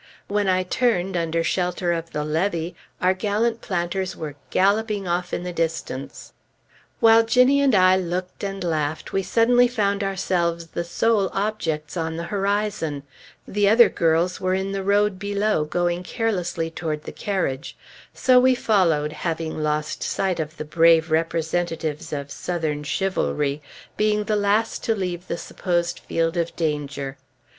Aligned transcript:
When 0.27 0.47
I 0.47 0.63
turned, 0.63 1.15
under 1.15 1.43
shelter 1.43 1.91
of 1.93 2.09
the 2.09 2.25
levee, 2.25 2.75
our 2.99 3.13
gallant 3.13 3.61
planters 3.61 4.15
were 4.15 4.33
galloping 4.49 5.07
off 5.07 5.31
in 5.31 5.43
the 5.43 5.53
distance. 5.53 6.33
While 6.99 7.21
Ginnie 7.23 7.61
and 7.61 7.75
I 7.75 7.97
looked 7.97 8.43
and 8.43 8.63
laughed, 8.63 9.13
we 9.13 9.21
suddenly 9.21 9.67
found 9.67 10.03
ourselves 10.03 10.69
the 10.69 10.83
sole 10.83 11.29
objects 11.33 11.95
on 11.97 12.17
the 12.17 12.23
horizon; 12.33 13.03
the 13.47 13.69
other 13.69 13.89
girls 13.89 14.41
were 14.41 14.55
in 14.55 14.71
the 14.71 14.81
road 14.81 15.19
below, 15.19 15.65
going 15.65 16.01
carelessly 16.01 16.71
toward 16.71 17.03
the 17.03 17.11
carriage; 17.11 17.77
so 18.11 18.39
we 18.39 18.55
followed, 18.55 19.13
having 19.13 19.59
lost 19.61 20.01
sight 20.01 20.39
of 20.39 20.57
the 20.57 20.65
brave 20.65 21.11
representatives 21.11 22.11
of 22.11 22.31
Southern 22.31 22.81
chivalry, 22.83 23.61
being 23.97 24.23
the 24.23 24.35
last 24.35 24.83
to 24.85 24.95
leave 24.95 25.27
the 25.27 25.37
supposed 25.37 25.99
field 25.99 26.37
of 26.37 26.55
danger. 26.55 27.17